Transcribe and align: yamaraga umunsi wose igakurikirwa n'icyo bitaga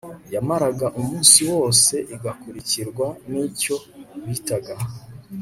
yamaraga 0.33 0.87
umunsi 0.99 1.39
wose 1.53 1.93
igakurikirwa 2.15 3.07
n'icyo 3.31 3.75
bitaga 4.27 4.75